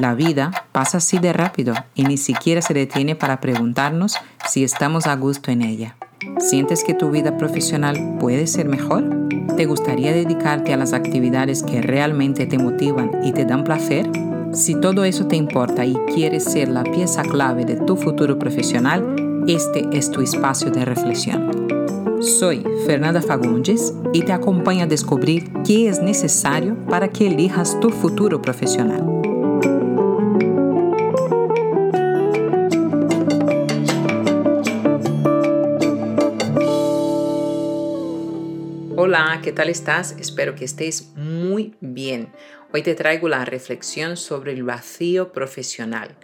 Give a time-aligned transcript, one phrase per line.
[0.00, 4.16] La vida pasa así de rápido y ni siquiera se detiene para preguntarnos
[4.48, 5.96] si estamos a gusto en ella.
[6.38, 9.04] ¿Sientes que tu vida profesional puede ser mejor?
[9.56, 14.10] ¿Te gustaría dedicarte a las actividades que realmente te motivan y te dan placer?
[14.52, 19.44] Si todo eso te importa y quieres ser la pieza clave de tu futuro profesional,
[19.46, 21.68] este es tu espacio de reflexión.
[22.20, 27.90] Soy Fernanda Fagundes y te acompaño a descubrir qué es necesario para que elijas tu
[27.90, 29.13] futuro profesional.
[39.42, 40.14] ¿Qué tal estás?
[40.18, 42.32] Espero que estés muy bien.
[42.72, 46.16] Hoy te traigo la reflexión sobre el vacío profesional.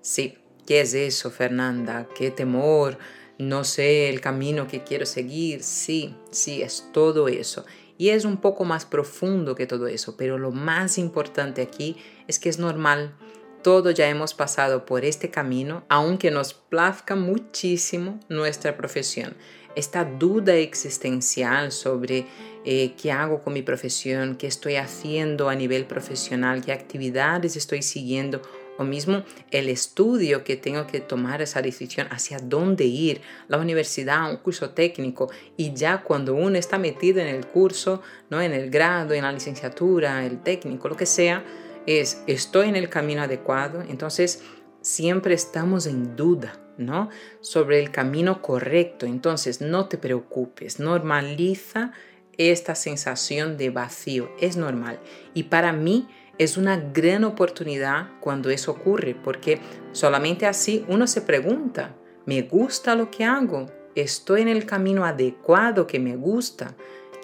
[0.00, 2.08] Sí, ¿qué es eso, Fernanda?
[2.16, 2.98] ¿Qué temor?
[3.38, 5.62] no sé el camino que quiero seguir.
[5.62, 7.64] Sí, sí, es todo eso.
[7.96, 12.38] Y es un poco más profundo que todo eso, pero lo más importante aquí es
[12.38, 13.14] que es normal.
[13.62, 19.36] Todos ya hemos pasado por este camino, aunque nos plazca muchísimo nuestra profesión.
[19.74, 22.26] Esta duda existencial sobre
[22.70, 27.80] eh, qué hago con mi profesión, qué estoy haciendo a nivel profesional, qué actividades estoy
[27.80, 28.42] siguiendo
[28.76, 34.30] o mismo el estudio que tengo que tomar esa decisión hacia dónde ir, la universidad,
[34.30, 38.42] un curso técnico, y ya cuando uno está metido en el curso, ¿no?
[38.42, 41.42] en el grado, en la licenciatura, el técnico, lo que sea,
[41.86, 44.42] es estoy en el camino adecuado, entonces
[44.82, 47.08] siempre estamos en duda, ¿no?
[47.40, 51.92] Sobre el camino correcto, entonces no te preocupes, normaliza
[52.38, 54.98] esta sensación de vacío, es normal.
[55.34, 56.08] Y para mí,
[56.38, 59.58] es una gran oportunidad cuando eso ocurre, porque
[59.92, 63.66] solamente así uno se pregunta, ¿me gusta lo que hago?
[63.96, 66.76] ¿Estoy en el camino adecuado que me gusta?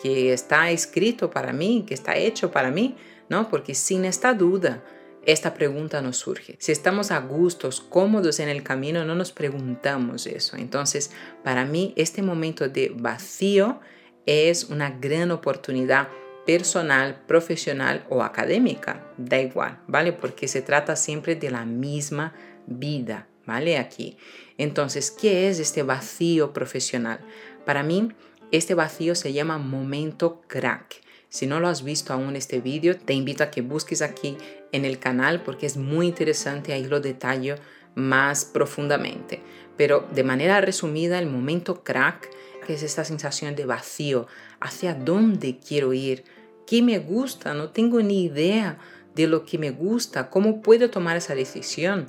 [0.05, 2.95] que está escrito para mí, que está hecho para mí,
[3.31, 3.49] ¿no?
[3.49, 4.85] Porque sin esta duda,
[5.25, 6.57] esta pregunta no surge.
[6.59, 10.59] Si estamos a gustos, cómodos en el camino, no nos preguntamos eso.
[10.59, 11.11] Entonces,
[11.43, 13.81] para mí, este momento de vacío
[14.27, 16.09] es una gran oportunidad
[16.47, 20.13] personal, profesional o académica, da igual, ¿vale?
[20.13, 22.35] Porque se trata siempre de la misma
[22.67, 23.79] vida, ¿vale?
[23.79, 24.19] Aquí.
[24.59, 27.21] Entonces, ¿qué es este vacío profesional?
[27.65, 28.13] Para mí,
[28.53, 31.03] este vacío se llama momento crack.
[31.29, 34.37] Si no lo has visto aún este vídeo, te invito a que busques aquí
[34.71, 37.57] en el canal porque es muy interesante, ahí lo detallo
[37.95, 39.41] más profundamente.
[39.77, 42.31] Pero de manera resumida, el momento crack
[42.65, 44.27] que es esta sensación de vacío,
[44.61, 46.25] hacia dónde quiero ir,
[46.67, 48.79] qué me gusta, no tengo ni idea
[49.15, 52.09] de lo que me gusta, cómo puedo tomar esa decisión,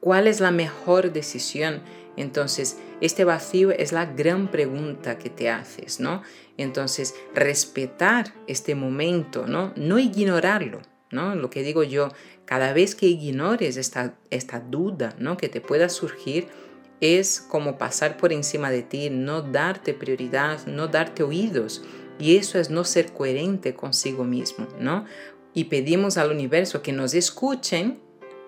[0.00, 1.82] cuál es la mejor decisión.
[2.16, 6.22] Entonces, este vacío es la gran pregunta que te haces, ¿no?
[6.56, 9.72] Entonces, respetar este momento, ¿no?
[9.76, 10.80] No ignorarlo,
[11.10, 11.34] ¿no?
[11.34, 12.08] Lo que digo yo,
[12.46, 15.36] cada vez que ignores esta, esta duda, ¿no?
[15.36, 16.48] Que te pueda surgir,
[17.00, 21.82] es como pasar por encima de ti, no darte prioridad, no darte oídos.
[22.18, 25.04] Y eso es no ser coherente consigo mismo, ¿no?
[25.52, 28.00] Y pedimos al universo que nos escuchen,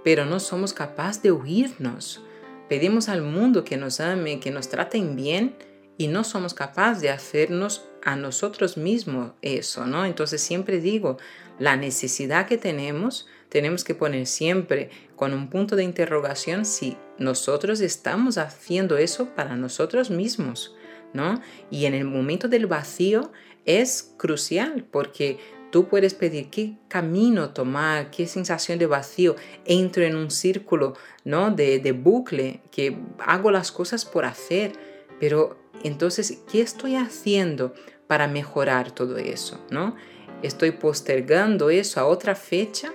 [0.04, 2.22] pero no somos capaces de oírnos.
[2.68, 5.56] Pedimos al mundo que nos ame, que nos traten bien
[5.96, 10.04] y no somos capaces de hacernos a nosotros mismos eso, ¿no?
[10.04, 11.18] Entonces siempre digo,
[11.58, 17.80] la necesidad que tenemos, tenemos que poner siempre con un punto de interrogación si nosotros
[17.80, 20.74] estamos haciendo eso para nosotros mismos,
[21.12, 21.40] ¿no?
[21.70, 23.32] Y en el momento del vacío
[23.64, 25.38] es crucial porque
[25.70, 30.94] tú puedes pedir qué camino tomar, qué sensación de vacío, entro en un círculo,
[31.24, 31.50] ¿no?
[31.50, 34.72] De, de bucle, que hago las cosas por hacer,
[35.20, 37.74] pero entonces, ¿qué estoy haciendo
[38.06, 39.96] para mejorar todo eso, ¿no?
[40.42, 42.92] ¿Estoy postergando eso a otra fecha?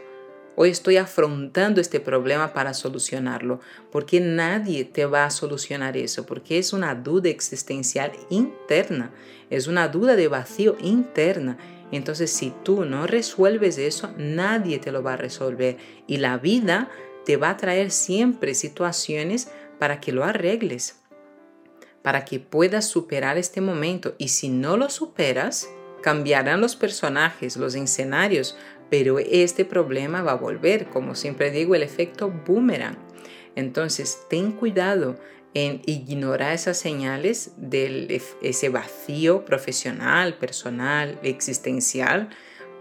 [0.55, 3.59] ¿O estoy afrontando este problema para solucionarlo?
[3.91, 9.11] Porque nadie te va a solucionar eso, porque es una duda existencial interna,
[9.49, 11.57] es una duda de vacío interna.
[11.91, 15.77] Entonces, si tú no resuelves eso, nadie te lo va a resolver.
[16.05, 16.89] Y la vida
[17.25, 19.49] te va a traer siempre situaciones
[19.79, 20.99] para que lo arregles,
[22.03, 24.13] para que puedas superar este momento.
[24.19, 25.67] Y si no lo superas,
[26.03, 28.55] cambiarán los personajes, los escenarios,
[28.93, 32.95] pero este problema va a volver, como siempre digo, el efecto boomerang.
[33.55, 35.17] Entonces, ten cuidado
[35.55, 42.29] en ignorar esas señales de ese vacío profesional, personal, existencial,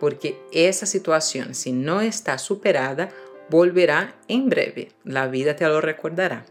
[0.00, 3.08] porque esa situación, si no está superada,
[3.48, 4.90] volverá en breve.
[5.04, 6.44] La vida te lo recordará.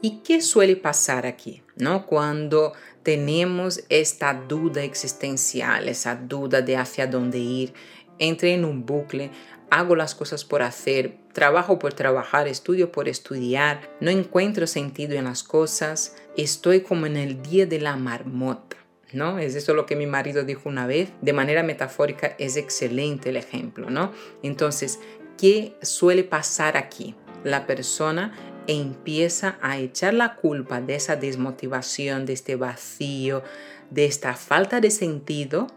[0.00, 1.62] ¿Y qué suele pasar aquí?
[1.76, 2.06] ¿No?
[2.06, 2.72] Cuando
[3.02, 7.74] tenemos esta duda existencial, esa duda de hacia dónde ir,
[8.18, 9.30] entre en un bucle,
[9.70, 15.24] hago las cosas por hacer, trabajo por trabajar, estudio por estudiar, no encuentro sentido en
[15.24, 18.76] las cosas, estoy como en el día de la marmota.
[19.12, 19.38] ¿No?
[19.38, 21.10] Es eso lo que mi marido dijo una vez.
[21.22, 24.12] De manera metafórica es excelente el ejemplo, ¿no?
[24.42, 24.98] Entonces,
[25.38, 27.14] ¿qué suele pasar aquí?
[27.44, 28.34] La persona
[28.66, 33.44] empieza a echar la culpa de esa desmotivación, de este vacío,
[33.90, 35.68] de esta falta de sentido,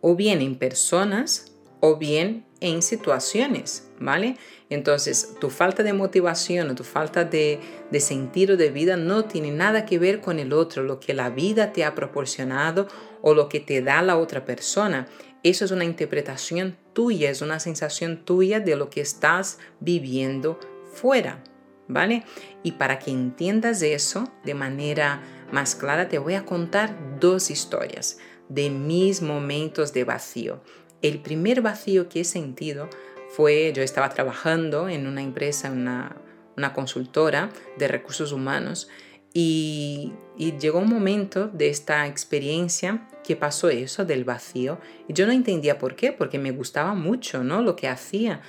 [0.00, 4.36] o bien en personas o bien en situaciones, ¿vale?
[4.70, 7.60] Entonces, tu falta de motivación o tu falta de,
[7.90, 11.30] de sentido de vida no tiene nada que ver con el otro, lo que la
[11.30, 12.88] vida te ha proporcionado
[13.20, 15.06] o lo que te da la otra persona.
[15.42, 20.58] Eso es una interpretación tuya, es una sensación tuya de lo que estás viviendo
[20.94, 21.44] fuera,
[21.86, 22.24] ¿vale?
[22.62, 25.22] Y para que entiendas eso de manera
[25.52, 28.18] más clara, te voy a contar dos historias
[28.48, 30.62] de mis momentos de vacío.
[31.04, 32.88] El primer vacío que he sentido
[33.28, 36.16] fue, yo estaba trabajando en una empresa, una,
[36.56, 38.88] una consultora de recursos humanos,
[39.34, 44.80] y, llegó un momento de esta experiencia que pasó eso del vacío.
[45.06, 47.60] Y yo no entendía por qué, porque me gustaba mucho, ¿no?
[47.60, 48.40] Lo que hacía.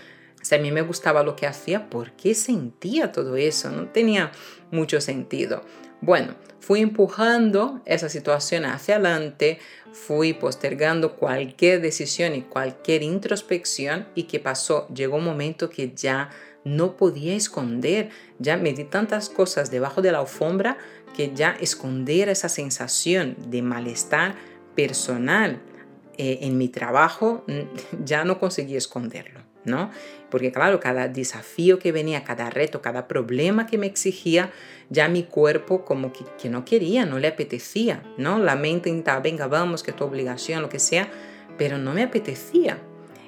[0.42, 3.70] Sea, a mí me gustaba lo que hacía, ¿por qué sentía todo eso?
[3.70, 4.32] No tenía
[4.72, 5.66] mucho sentido.
[6.00, 6.36] Bueno,
[6.66, 9.60] fui empujando esa situación hacia adelante,
[9.94, 14.88] fui postergando cualquier decisión y cualquier introspección y ¿qué pasó?
[14.88, 16.32] Llegó un momento que ya
[16.64, 18.10] no podía esconder,
[18.40, 20.80] ya me di tantas cosas debajo de la alfombra
[21.16, 24.34] que ya esconder esa sensación de malestar
[24.76, 25.62] personal
[26.18, 27.46] eh, en mi trabajo
[28.04, 29.45] ya no conseguí esconderlo.
[29.66, 29.92] ¿No?
[30.30, 34.52] Porque claro, cada desafío que venía, cada reto, cada problema que me exigía,
[34.90, 38.38] ya mi cuerpo como que, no quería, no le apetecía, ¿no?
[38.40, 41.10] La mente intentaba, venga, vamos, que tu obligación, lo que sea,
[41.58, 42.80] pero no me apetecía.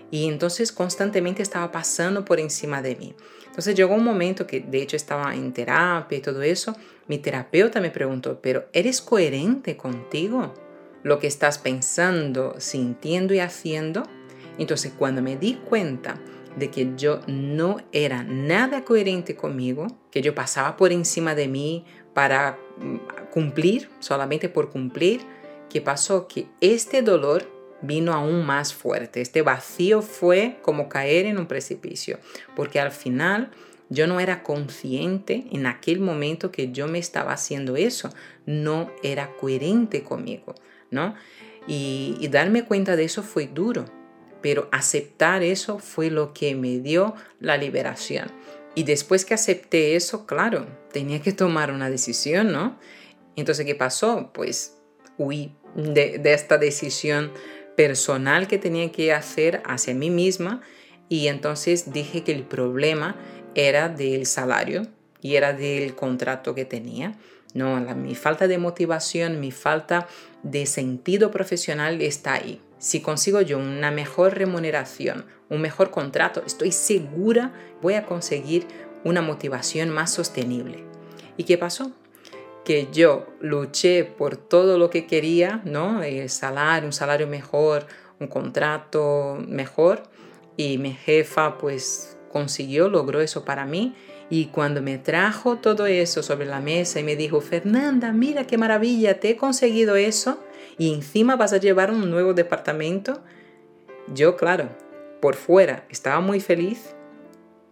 [0.10, 3.16] Y entonces constantemente estaba pasando por encima de mí.
[3.46, 6.76] Entonces llegó un momento que de hecho estaba en terapia y todo eso,
[7.08, 10.54] mi terapeuta me preguntó, pero ¿eres coherente contigo?
[11.04, 14.04] Lo que estás pensando, sintiendo y haciendo.
[14.58, 16.20] Entonces cuando me di cuenta
[16.58, 21.86] de que yo no era nada coherente conmigo, que yo pasaba por encima de mí
[22.14, 25.22] para mm, cumplir, solamente por cumplir,
[25.70, 26.28] ¿qué pasó?
[26.28, 27.46] Que este dolor
[27.82, 29.22] vino aún más fuerte.
[29.22, 32.18] Este vacío fue como caer en un precipicio,
[32.56, 33.52] porque al final
[33.90, 38.10] yo no era consciente en aquel momento que yo me estaba haciendo eso,
[38.46, 40.56] no era coherente conmigo,
[40.90, 41.14] ¿no?
[41.68, 43.86] Y, y darme cuenta de eso fue duro,
[44.42, 48.32] pero aceptar eso fue lo que me dio la liberación.
[48.76, 52.78] Y después que acepté eso, claro, tenía que tomar una decisión, ¿no?
[53.36, 54.32] Entonces, ¿qué pasó?
[54.34, 54.78] Pues
[55.18, 57.32] huí de, esta decisión
[57.76, 60.62] personal que tenía que hacer hacia mí misma
[61.10, 63.16] y entonces dije que el problema
[63.56, 64.84] era del salario
[65.22, 67.16] y era del contrato que tenía.
[67.54, 70.08] No, mi falta de motivación, mi falta
[70.44, 72.62] de sentido profesional está ahí.
[72.80, 78.68] Si consigo yo una mejor remuneración, un mejor contrato, estoy segura voy a conseguir
[79.04, 80.84] una motivación más sostenible.
[81.38, 81.92] ¿Y qué pasó?
[82.64, 86.04] Que yo luché por todo lo que quería, ¿no?
[86.04, 87.88] El salario, un salario mejor,
[88.20, 90.04] un contrato mejor
[90.56, 93.96] y mi jefa pues consiguió, logró eso para mí
[94.30, 98.58] y cuando me trajo todo eso sobre la mesa y me dijo, Fernanda, mira qué
[98.58, 100.40] maravilla, te he conseguido eso
[100.78, 103.22] y encima vas a llevar un nuevo departamento,
[104.14, 104.70] yo claro,
[105.22, 106.96] por fuera estaba muy feliz,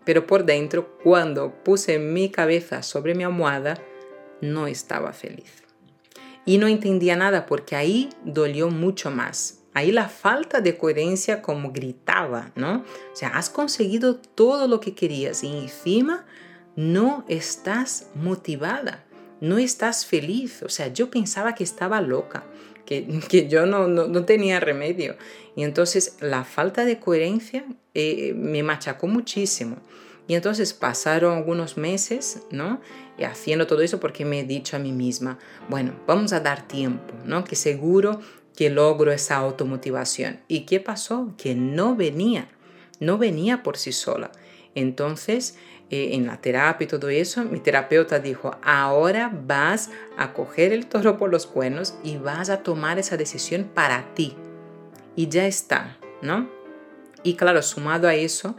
[0.03, 3.75] pero por dentro, cuando puse mi cabeza sobre mi almohada,
[4.41, 5.63] no estaba feliz.
[6.45, 9.61] Y no entendía nada porque ahí dolió mucho más.
[9.73, 12.85] Ahí la falta de coherencia como gritaba, ¿no?
[13.11, 16.25] O sea, has conseguido todo lo que querías y encima
[16.75, 19.03] no estás motivada,
[19.41, 20.61] no estás feliz.
[20.61, 22.45] O sea, yo pensaba que estaba loca
[23.29, 25.15] que, yo no, no, tenía remedio.
[25.55, 29.77] Y entonces la falta de coherencia eh, me machacó muchísimo.
[30.27, 32.81] Y entonces pasaron algunos meses, ¿no?
[33.17, 35.37] Y haciendo todo eso porque me he dicho a mí misma,
[35.69, 37.43] bueno, vamos a dar tiempo, ¿no?
[37.43, 38.19] Que seguro
[38.55, 40.39] que logro esa automotivación.
[40.47, 41.33] ¿Y qué pasó?
[41.37, 42.49] Que no venía,
[42.99, 44.31] no venía por sí sola.
[44.73, 45.57] Entonces
[45.91, 50.87] eh, en la terapia y todo eso, mi terapeuta dijo, ahora vas a coger el
[50.87, 54.35] toro por los cuernos y vas a tomar esa decisión para ti.
[55.15, 56.49] Y ya está, ¿no?
[57.21, 58.55] Y claro, sumado a eso,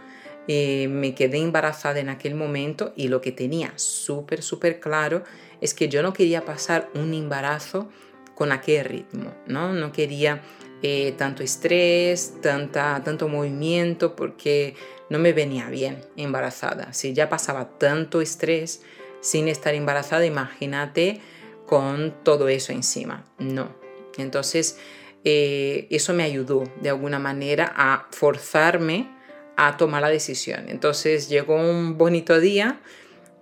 [0.49, 5.25] eh, me quedé embarazada en aquel momento y lo que tenía súper, súper claro
[5.61, 7.89] es que yo no quería pasar un embarazo
[8.37, 9.73] con aquel ritmo, ¿no?
[9.73, 10.43] No quería
[10.89, 14.77] eh, tanto estrés, tanta, tanto movimiento, porque
[15.11, 16.93] no me venía bien embarazada.
[16.93, 18.83] Si ya pasaba tanto estrés
[19.21, 21.21] sin estar embarazada, imagínate
[21.67, 23.25] con todo eso encima.
[23.41, 23.75] No.
[24.17, 24.79] Entonces,
[25.25, 29.11] eh, eso me ayudó de alguna manera a forzarme
[29.57, 30.67] a tomar la decisión.
[30.69, 32.81] Entonces llegó un bonito día,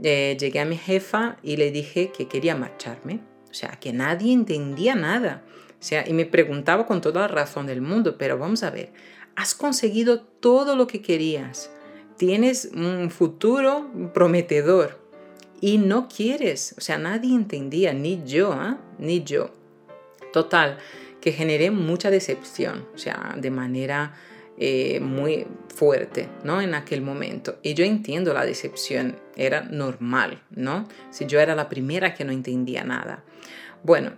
[0.03, 3.34] eh, llegué a mi jefa y le dije que quería marcharme.
[3.55, 5.45] O sea, que nadie entendía nada.
[5.71, 8.91] O sea, y me preguntaba con toda la razón del mundo, pero vamos a ver,
[9.37, 11.71] has conseguido todo lo que querías,
[12.17, 14.99] tienes un futuro prometedor
[15.61, 16.75] y no quieres.
[16.79, 18.81] O sea, nadie entendía, ni yo, ¿ah?
[18.99, 19.51] ni yo.
[20.33, 20.79] Total,
[21.21, 24.17] que generé mucha decepción, o sea, de manera
[24.59, 26.61] eh, muy fuerte, ¿no?
[26.61, 27.59] En aquel momento.
[27.63, 30.89] Y yo entiendo la decepción, era normal, ¿no?
[31.11, 33.23] Si yo era la primera que no entendía nada.
[33.85, 34.13] Bueno,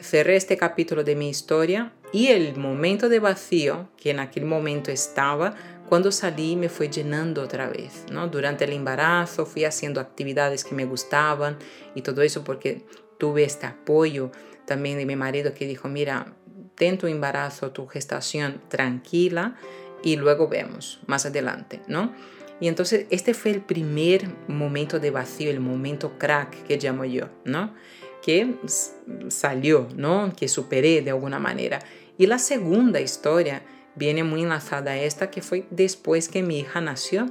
[0.00, 4.90] cerré este capítulo de mi historia y el momento de vacío que en aquel momento
[4.90, 5.54] estaba,
[5.88, 8.26] cuando salí me fue llenando otra vez, ¿no?
[8.26, 11.56] Durante el embarazo fui haciendo actividades que me gustaban
[11.94, 12.84] y todo eso porque
[13.16, 14.32] tuve este apoyo
[14.64, 16.34] también de mi marido que dijo, mira,
[16.74, 19.54] ten tu embarazo, tu gestación tranquila
[20.02, 22.12] y luego vemos más adelante, ¿no?
[22.58, 27.28] Y entonces este fue el primer momento de vacío, el momento crack que llamo yo,
[27.44, 27.72] ¿no?
[28.26, 28.56] Que
[29.28, 30.32] salió, ¿no?
[30.36, 31.78] Que superé de alguna manera.
[32.18, 33.62] Y la segunda historia
[33.94, 37.26] viene muy enlazada a esta, que fue después que mi hija nació,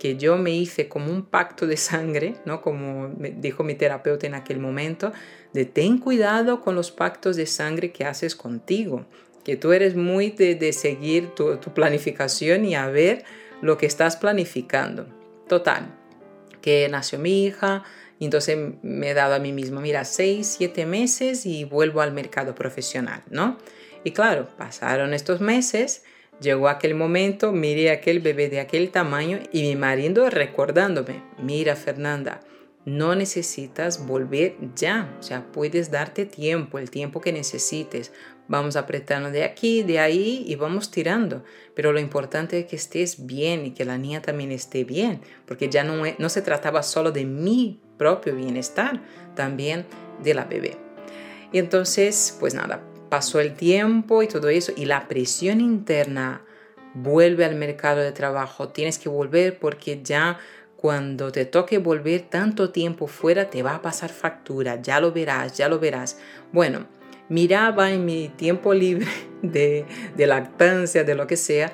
[0.00, 2.60] que yo me hice como un pacto de sangre, ¿no?
[2.60, 5.12] Como dijo mi terapeuta en aquel momento,
[5.52, 9.06] de ten cuidado con los pactos de sangre que haces contigo,
[9.44, 13.24] que tú eres muy de, seguir tu, planificación y a ver
[13.60, 15.06] lo que estás planificando.
[15.46, 15.94] Total,
[16.60, 17.84] que nació mi hija,
[18.24, 22.54] entonces me he dado a mí mismo, mira, seis, siete meses y vuelvo al mercado
[22.54, 23.58] profesional, ¿no?
[24.04, 26.04] Y claro, pasaron estos meses,
[26.40, 32.40] llegó aquel momento, miré aquel bebé de aquel tamaño y mi marido recordándome, mira Fernanda,
[32.84, 38.12] no necesitas volver ya, o sea, puedes darte tiempo, el tiempo que necesites.
[38.48, 41.44] Vamos apretando de aquí, de ahí y vamos tirando.
[41.76, 45.68] Pero lo importante es que estés bien y que la niña también esté bien, porque
[45.68, 49.00] ya no, no se trataba solo de mi propio bienestar,
[49.36, 49.86] también
[50.24, 50.76] de la bebé.
[51.52, 56.42] Y entonces, pues nada, pasó el tiempo y todo eso y la presión interna
[56.94, 58.70] vuelve al mercado de trabajo.
[58.70, 60.38] Tienes que volver porque ya
[60.76, 65.56] cuando te toque volver tanto tiempo fuera, te va a pasar factura, ya lo verás,
[65.56, 66.18] ya lo verás.
[66.50, 66.86] Bueno,
[67.28, 69.06] miraba en mi tiempo libre
[69.42, 71.72] de, lactancia, de lo que sea,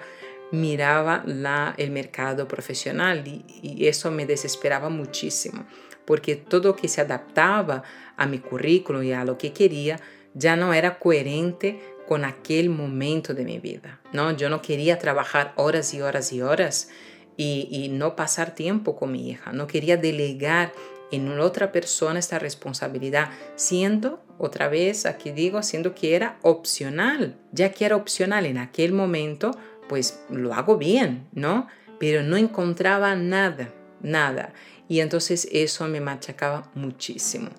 [0.51, 5.67] miraba la, el mercado profesional y, eso me desesperaba muchísimo,
[6.05, 7.83] porque todo que se adaptaba
[8.17, 10.01] a mi currículo y a lo que quería
[10.35, 14.01] ya no era coherente con aquel momento de mi vida.
[14.13, 14.33] ¿no?
[14.33, 16.89] Yo no quería trabajar horas y horas y horas
[17.37, 19.53] y, no pasar tiempo con mi hija.
[19.53, 20.73] No quería delegar
[21.11, 27.73] en otra persona esta responsabilidad, siendo, otra vez aquí digo, siendo que era opcional, ya
[27.73, 29.53] que era opcional en aquel momento,
[29.89, 31.69] pues lo hago bien, ¿no?
[31.99, 34.53] Pero no encontraba nada, nada.
[34.89, 37.51] Y entonces eso me machacaba muchísimo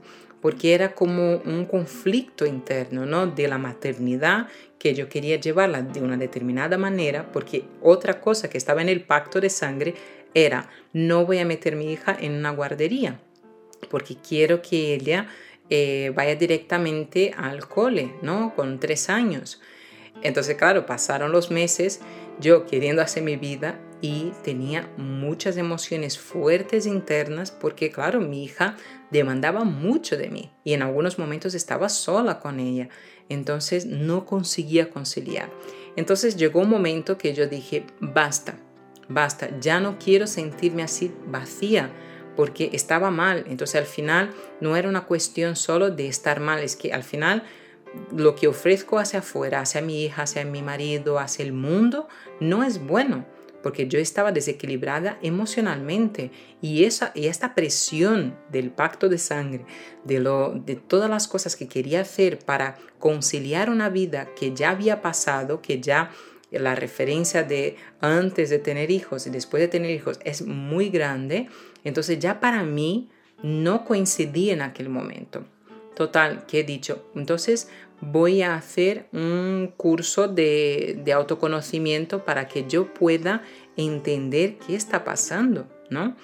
[0.41, 3.27] porque era como un conflicto interno, ¿no?
[3.27, 8.57] De la maternidad que yo quería llevarla de una determinada manera, porque otra cosa que
[8.57, 9.95] estaba en el pacto de sangre
[10.33, 13.19] era, no voy a meter mi hija en una guardería,
[13.89, 15.27] porque quiero que ella
[15.69, 18.53] eh, vaya directamente al cole, ¿no?
[18.55, 19.61] Con tres años.
[20.23, 22.01] Entonces, claro, pasaron los meses
[22.39, 28.77] yo queriendo hacer mi vida y tenía muchas emociones fuertes internas porque, claro, mi hija
[29.11, 32.89] demandaba mucho de mí y en algunos momentos estaba sola con ella.
[33.27, 35.49] Entonces no conseguía conciliar.
[35.95, 38.57] Entonces llegó un momento que yo dije, basta,
[39.09, 41.91] basta, ya no quiero sentirme así vacía
[42.37, 43.43] porque estaba mal.
[43.47, 44.29] Entonces al final
[44.61, 47.43] no era una cuestión solo de estar mal, es que al final
[48.15, 52.07] lo que ofrezco hacia afuera, hacia mi hija, hacia mi marido, hacia el mundo,
[52.39, 53.25] no es bueno,
[53.63, 56.31] porque yo estaba desequilibrada emocionalmente
[56.61, 59.65] y, esa, y esta presión del pacto de sangre,
[60.03, 64.71] de, lo, de todas las cosas que quería hacer para conciliar una vida que ya
[64.71, 66.11] había pasado, que ya
[66.51, 71.47] la referencia de antes de tener hijos y después de tener hijos es muy grande,
[71.83, 73.09] entonces ya para mí
[73.43, 75.45] no coincidía en aquel momento.
[75.99, 77.67] Total, que he dicho, entonces
[77.99, 83.43] voy a hacer un curso de, autoconocimiento para que yo pueda
[83.75, 86.15] entender qué está pasando, ¿no?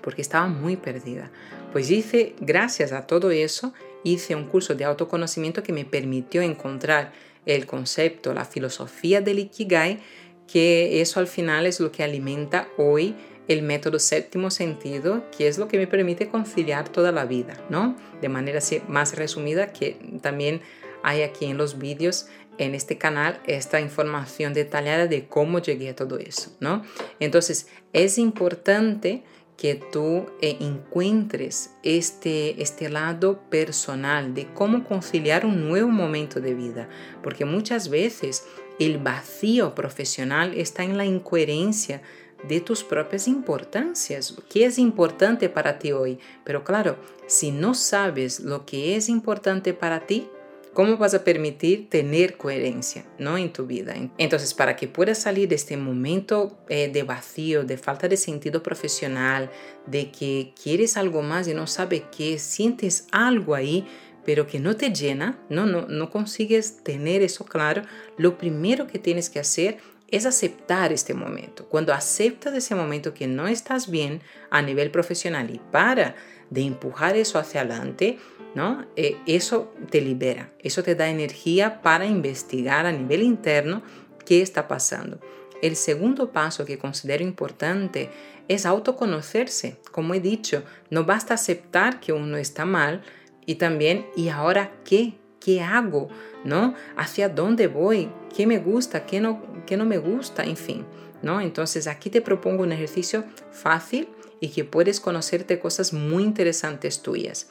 [0.00, 1.32] Porque estaba muy perdida.
[1.72, 3.74] Pues hice, gracias a todo eso,
[4.04, 7.12] hice un curso de autoconocimiento que me permitió encontrar
[7.46, 9.98] el concepto, la filosofía del Ikigai,
[10.46, 13.16] que eso al final es lo que alimenta hoy
[13.48, 17.96] el método séptimo sentido, que es lo que me permite conciliar toda la vida, ¿no?
[18.20, 20.60] De manera más resumida que también
[21.02, 22.26] hay aquí en los vídeos
[22.58, 26.82] en este canal esta información detallada de cómo llegué a todo eso, ¿no?
[27.18, 29.22] Entonces, es importante
[29.56, 36.54] que tú eh, encuentres este, este lado personal de cómo conciliar un nuevo momento de
[36.54, 36.88] vida,
[37.22, 38.44] porque muchas veces
[38.78, 42.00] el vacío profesional está en la incoherencia
[42.48, 44.34] de tus propias importancias.
[44.48, 46.18] ¿Qué es importante para ti hoy?
[46.44, 50.28] Pero claro, si no sabes lo que es importante para ti,
[50.72, 53.36] ¿cómo vas a permitir tener coherencia ¿no?
[53.36, 53.94] en tu vida?
[54.18, 58.62] Entonces, para que puedas salir de este momento eh, de vacío, de falta de sentido
[58.62, 59.50] profesional,
[59.86, 63.86] de que quieres algo más y no sabes qué, sientes algo ahí,
[64.24, 67.82] pero que no te llena, no, no, no consigues tener eso claro,
[68.16, 69.78] lo primero que tienes que hacer
[70.10, 71.66] es aceptar este momento.
[71.66, 76.16] Cuando aceptas ese momento que no estás bien a nivel profesional y para
[76.50, 78.18] de empujar eso hacia adelante,
[78.54, 78.86] ¿no?
[78.96, 83.82] Eh, eso te libera, eso te da energía para investigar a nivel interno
[84.26, 85.20] qué está pasando.
[85.62, 88.10] El segundo paso que considero importante
[88.48, 89.76] es autoconocerse.
[89.92, 93.02] Como he dicho, no basta aceptar que uno está mal
[93.46, 95.19] y también, ¿y ahora qué?
[95.40, 96.08] ¿Qué hago?
[96.44, 96.74] ¿No?
[96.96, 98.10] ¿Hacia dónde voy?
[98.34, 99.06] ¿Qué me gusta?
[99.06, 100.44] ¿Qué no, qué no me gusta?
[100.44, 100.84] En fin,
[101.22, 101.40] ¿no?
[101.40, 107.48] Entonces te propongo un ejercicio fácil y que puedes conocerte cosas muy interesantes tuyas.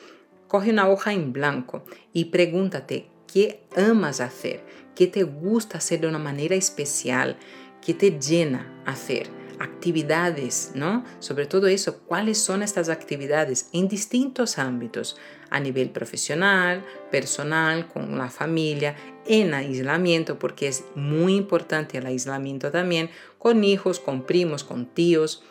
[0.48, 4.62] Coge una hoja en blanco y pregúntate qué amas hacer,
[4.96, 7.38] qué te gusta hacer de una manera especial,
[7.82, 11.04] qué te llena hacer actividades, ¿no?
[11.20, 15.18] Sobre todo eso, cuáles son estas actividades en distintos ámbitos,
[15.50, 22.72] a nivel profesional, personal, con la familia, en aislamiento, porque es muy importante el aislamiento
[22.72, 25.44] también, con hijos, con primos, con tíos,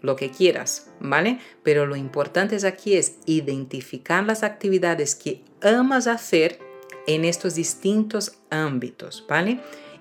[0.00, 1.40] lo que quieras, ¿vale?
[1.62, 6.58] Pero lo importante es aquí es identificar las actividades que amas hacer
[7.06, 9.60] en estos distintos ámbitos, ¿vale?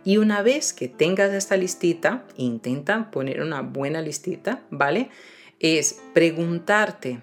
[0.09, 5.11] Y una vez que tengas esta listita, intenta poner una buena listita, ¿vale?
[5.59, 7.21] Es preguntarte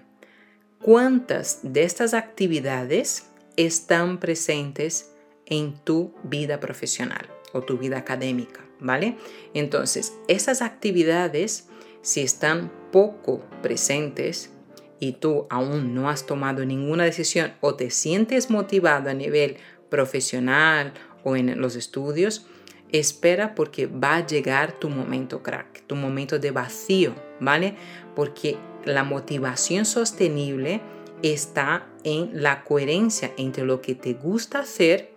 [0.81, 3.25] cuántas de estas actividades
[3.57, 5.11] están presentes
[5.47, 9.17] en tu vida profesional o tu vida académica, ¿vale?
[9.53, 11.67] Entonces, esas actividades,
[12.01, 14.53] si están poco presentes
[15.01, 19.57] y tú aún no has tomado ninguna decisión o te sientes motivado a nivel
[19.89, 20.93] profesional
[21.25, 22.47] o en los estudios,
[22.91, 27.75] Espera porque va a llegar tu momento crack, tu momento de vacío, ¿vale?
[28.15, 30.81] Porque la motivación sostenible
[31.21, 35.11] está en la coherencia entre lo que te gusta hacer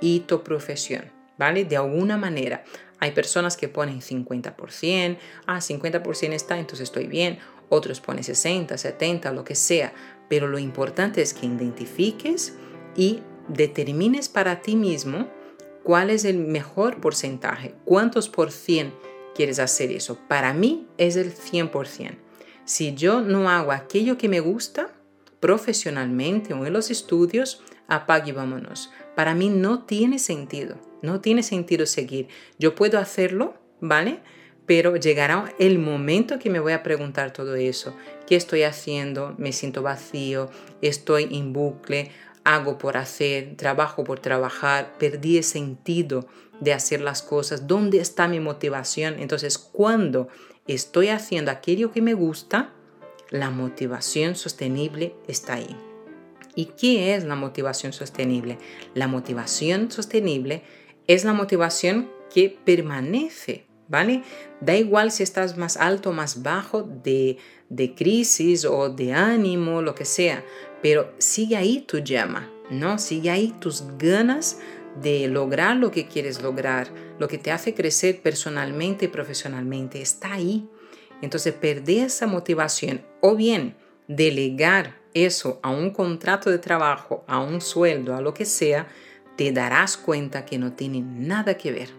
[0.00, 1.64] y tu profesión, ¿vale?
[1.64, 2.64] De alguna manera.
[3.00, 7.38] Hay personas que ponen 50%, ah, 50% está, entonces estoy bien.
[7.68, 9.92] Otros ponen 60, 70, lo que sea.
[10.28, 12.54] Pero lo importante es que identifiques
[12.96, 15.28] y determines para ti mismo
[15.82, 17.74] ¿Cuál es el mejor porcentaje?
[17.84, 18.92] ¿Cuántos por cien
[19.34, 20.18] quieres hacer eso?
[20.28, 22.16] Para mí es el 100%.
[22.64, 24.92] Si yo no hago aquello que me gusta
[25.40, 28.90] profesionalmente o en los estudios, apague y vámonos.
[29.16, 30.76] Para mí no tiene sentido.
[31.00, 32.28] No tiene sentido seguir.
[32.58, 34.20] Yo puedo hacerlo, ¿vale?
[34.66, 37.96] Pero llegará el momento que me voy a preguntar todo eso.
[38.26, 39.34] ¿Qué estoy haciendo?
[39.38, 40.50] Me siento vacío,
[40.82, 42.10] estoy en bucle,
[42.48, 46.26] hago por hacer, trabajo por trabajar, perdí el sentido
[46.60, 49.18] de hacer las cosas, ¿dónde está mi motivación?
[49.18, 50.28] Entonces, cuando
[50.66, 52.72] estoy haciendo aquello que me gusta,
[53.28, 55.76] la motivación sostenible está ahí.
[56.54, 58.56] ¿Y qué es la motivación sostenible?
[58.94, 60.62] La motivación sostenible
[61.06, 64.22] es la motivación que permanece, ¿vale?
[64.62, 67.36] Da igual si estás más alto o más bajo de,
[67.68, 70.42] de crisis o de ánimo, lo que sea,
[70.82, 72.98] pero sigue ahí tu llama, ¿no?
[72.98, 74.58] Sigue ahí tus ganas
[75.00, 76.88] de lograr lo que quieres lograr,
[77.18, 80.68] lo que te hace crecer personalmente y profesionalmente, está ahí.
[81.22, 87.60] Entonces, perder esa motivación o bien delegar eso a un contrato de trabajo, a un
[87.60, 88.88] sueldo, a lo que sea,
[89.36, 91.97] te darás cuenta que no tiene nada que ver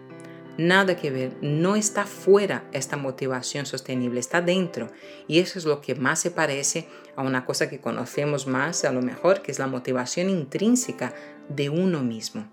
[0.58, 4.90] nada que ver, no está fuera esta motivación sostenible, está dentro.
[5.26, 6.86] Y eso es lo que más se parece
[7.16, 11.14] a una cosa que conocemos más, a lo mejor, que es la motivación intrínseca
[11.48, 12.48] de uno mismo.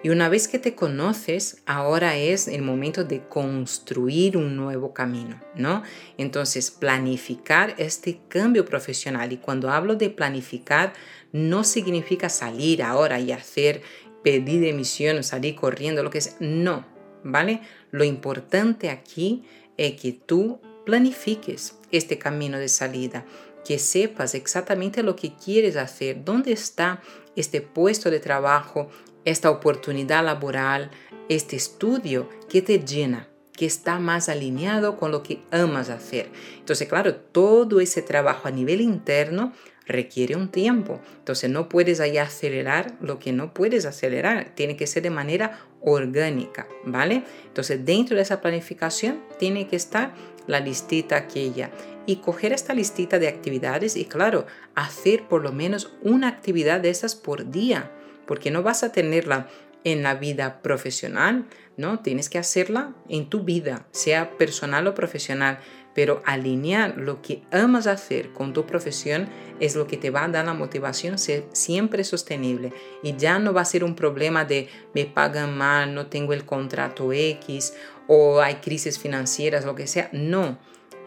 [0.00, 5.40] Y una vez que te conoces, ahora es el momento de construir un nuevo camino,
[5.56, 5.82] ¿no?
[6.16, 9.32] Entonces, planificar este cambio profesional.
[9.32, 10.92] Y cuando hablo de planificar,
[11.32, 13.82] no significa salir ahora y hacer
[14.22, 16.36] pedir demisión, salir corriendo, lo que sea.
[16.38, 16.86] No,
[17.24, 17.60] ¿vale?
[17.90, 19.44] Lo importante aquí
[19.76, 23.24] es que tú planifiques este camino de salida,
[23.64, 27.02] que sepas exactamente lo que quieres hacer, dónde está
[27.36, 28.88] este puesto de trabajo,
[29.24, 30.90] esta oportunidad laboral,
[31.28, 36.30] este estudio que te llena, que está más alineado con lo que amas hacer.
[36.58, 39.52] Entonces, claro, todo ese trabajo a nivel interno
[39.88, 41.00] requiere un tiempo.
[41.18, 44.52] Entonces, no puedes ahí acelerar lo que no puedes acelerar.
[44.54, 47.24] Tiene que ser de manera orgánica, ¿vale?
[47.46, 50.12] Entonces, dentro de esa planificación tiene que estar
[50.46, 51.70] la listita aquella
[52.06, 56.90] y coger esta listita de actividades y claro, hacer por lo menos una actividad de
[56.90, 57.90] esas por día,
[58.26, 59.48] porque no vas a tenerla
[59.84, 61.46] en la vida profesional,
[61.76, 62.00] ¿no?
[62.00, 65.60] Tienes que hacerla en tu vida, sea personal o profesional,
[65.94, 69.28] pero alinear lo que amas hacer con tu profesión
[69.60, 72.72] es lo que te va a dar la motivación ser siempre sostenible
[73.02, 76.44] y ya no va a ser un problema de me pagan mal, no tengo el
[76.44, 77.74] contrato X
[78.06, 80.08] o hay crisis financieras, lo que sea.
[80.12, 80.58] No,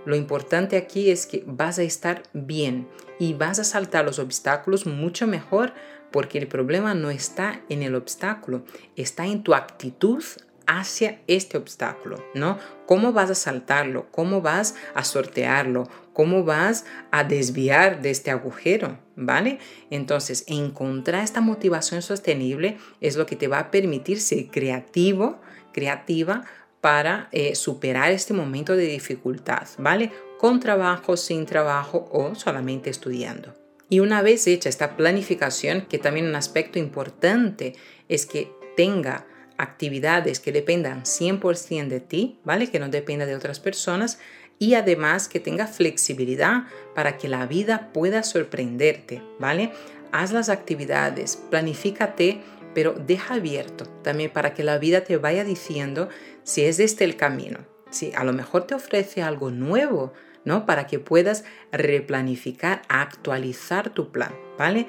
[0.06, 2.88] lo importante aquí es que vas a estar bien
[3.20, 5.74] y vas a saltar los obstáculos mucho mejor
[6.12, 8.66] porque el problema no está en el obstáculo,
[8.96, 10.24] está en tu actitud
[10.68, 12.58] hacia este obstáculo, ¿no?
[12.86, 14.08] ¿Cómo vas a saltarlo?
[14.12, 15.90] ¿Cómo vas a sortearlo?
[16.14, 19.00] ¿Cómo vas a desviar de este agujero?
[19.16, 19.60] ¿Vale?
[19.90, 25.40] Entonces, encontrar esta motivación sostenible es lo que te va a permitir ser creativo,
[25.74, 26.44] creativa
[26.82, 30.12] para eh, superar este momento de dificultad, ¿vale?
[30.40, 33.56] Con trabajo, sin trabajo o solamente estudiando.
[33.88, 37.76] Y una vez hecha esta planificación, que también un aspecto importante
[38.08, 39.28] es que tenga
[39.62, 42.70] actividades que dependan 100% de ti, ¿vale?
[42.70, 44.20] Que no dependa de otras personas
[44.58, 46.64] y además que tenga flexibilidad
[46.96, 49.72] para que la vida pueda sorprenderte, ¿vale?
[50.12, 52.42] Haz las actividades, planifícate,
[52.74, 56.10] pero deja abierto también para que la vida te vaya diciendo
[56.44, 57.60] si es este el camino.
[57.92, 60.66] Si a lo mejor te ofrece algo nuevo, ¿no?
[60.66, 64.88] Para que puedas replanificar, actualizar tu plan, ¿vale?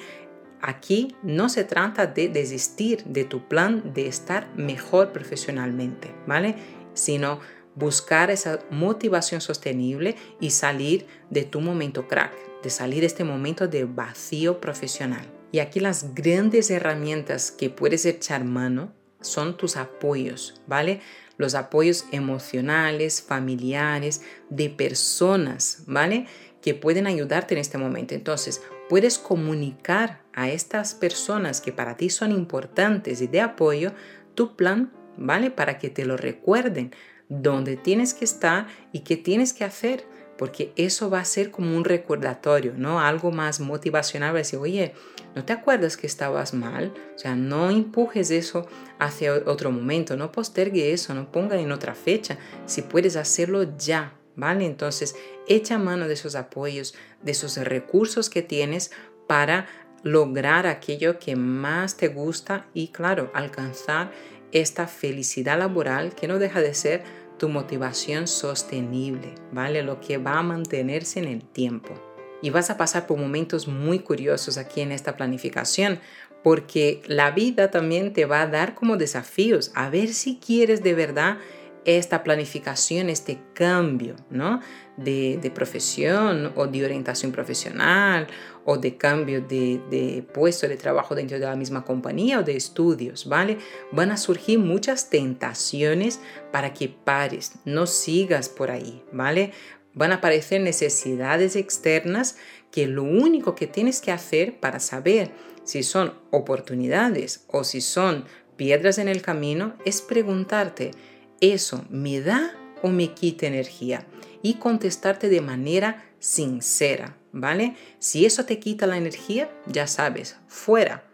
[0.62, 6.54] Aquí no se trata de desistir de tu plan de estar mejor profesionalmente, ¿vale?
[6.94, 7.40] Sino
[7.74, 13.66] buscar esa motivación sostenible y salir de tu momento crack, de salir de este momento
[13.66, 15.26] de vacío profesional.
[15.50, 21.00] Y aquí las grandes herramientas que puedes echar mano son tus apoyos, ¿vale?
[21.36, 26.26] Los apoyos emocionales, familiares, de personas, ¿vale?
[26.60, 28.14] Que pueden ayudarte en este momento.
[28.14, 33.92] Entonces, puedes comunicar a estas personas que para ti son importantes y de apoyo
[34.34, 35.50] tu plan, ¿vale?
[35.50, 36.92] Para que te lo recuerden,
[37.28, 40.04] dónde tienes que estar y qué tienes que hacer,
[40.36, 43.00] porque eso va a ser como un recordatorio, ¿no?
[43.00, 44.94] Algo más motivacional, decir, oye,
[45.34, 46.92] ¿no te acuerdas que estabas mal?
[47.14, 48.66] O sea, no empujes eso
[48.98, 54.14] hacia otro momento, no postergue eso, no ponga en otra fecha, si puedes hacerlo ya,
[54.36, 54.66] ¿vale?
[54.66, 55.14] Entonces,
[55.48, 58.90] echa mano de esos apoyos, de esos recursos que tienes
[59.26, 59.66] para
[60.02, 64.10] lograr aquello que más te gusta y, claro, alcanzar
[64.50, 67.02] esta felicidad laboral que no deja de ser
[67.38, 69.82] tu motivación sostenible, ¿vale?
[69.82, 71.94] Lo que va a mantenerse en el tiempo.
[72.42, 76.00] Y vas a pasar por momentos muy curiosos aquí en esta planificación,
[76.42, 80.94] porque la vida también te va a dar como desafíos, a ver si quieres de
[80.94, 81.38] verdad
[81.84, 84.60] esta planificación, este cambio, ¿no?
[84.96, 88.26] De, profesión o de orientación profesional
[88.64, 92.56] o de cambio de, de, puesto de trabajo dentro de la misma compañía o de
[92.56, 93.58] estudios, ¿vale?
[93.90, 96.20] Van a surgir muchas tentaciones
[96.52, 99.52] para que pares, no sigas por ahí, ¿vale?
[99.94, 102.36] Van a aparecer necesidades externas
[102.70, 105.30] que lo único que tienes que hacer para saber
[105.64, 108.24] si son oportunidades o si son
[108.56, 110.92] piedras en el camino es preguntarte,
[111.40, 114.06] ¿eso me da o me quita energía?
[114.42, 117.76] Y contestarte de manera sincera, ¿vale?
[117.98, 121.04] Si eso te quita la energía, ya sabes, fuera.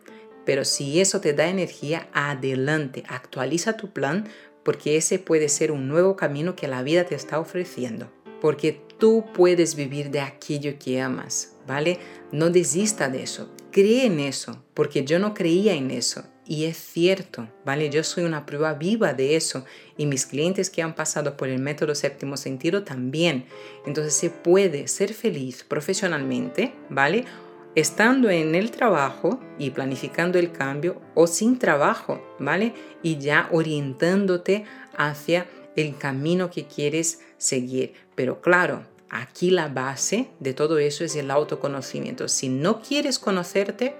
[0.44, 4.28] Pero si eso te da energía, adelante, actualiza tu plan
[4.62, 8.10] porque ese puede ser un nuevo camino que la vida te está ofreciendo.
[8.40, 11.98] Porque tú puedes vivir de aquello que amas, ¿vale?
[12.32, 16.78] No desista de eso, cree en eso, porque yo no creía en eso y es
[16.78, 17.90] cierto, ¿vale?
[17.90, 19.66] Yo soy una prueba viva de eso
[19.98, 23.44] y mis clientes que han pasado por el método séptimo sentido también.
[23.84, 27.26] Entonces se puede ser feliz profesionalmente, ¿vale?
[27.74, 32.72] Estando en el trabajo y planificando el cambio o sin trabajo, ¿vale?
[33.02, 34.64] Y ya orientándote
[34.96, 37.92] hacia el camino que quieres seguir.
[38.14, 42.26] Pero claro, aquí la base de todo eso es el autoconocimiento.
[42.26, 43.94] Si no quieres conocerte,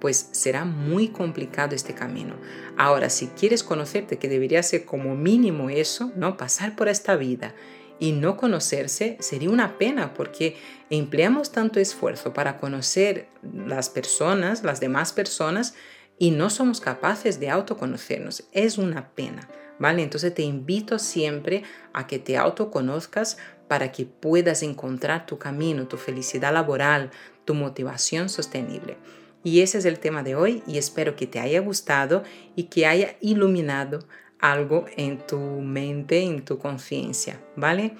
[0.00, 2.34] pues será muy complicado este camino.
[2.76, 6.36] Ahora, si quieres conocerte, que debería ser como mínimo eso, ¿no?
[6.36, 7.54] Pasar por esta vida
[8.00, 10.56] y no conocerse sería una pena porque
[10.88, 15.74] empleamos tanto esfuerzo para conocer las personas, las demás personas,
[16.18, 18.44] y no somos capaces de autoconocernos.
[18.52, 20.02] Es una pena, ¿vale?
[20.02, 25.96] Entonces te invito siempre a que te autoconozcas para que puedas encontrar tu camino, tu
[25.96, 27.10] felicidad laboral,
[27.44, 28.96] tu motivación sostenible.
[29.42, 32.22] Y ese es el tema de hoy y espero que te haya gustado
[32.56, 34.00] y que haya iluminado
[34.38, 37.92] algo en tu mente, en tu conciencia, ¿vale?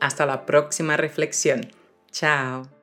[0.00, 1.68] Hasta la próxima reflexión.
[2.10, 2.75] Chao.